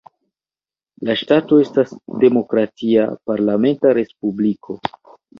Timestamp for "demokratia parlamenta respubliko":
2.23-4.79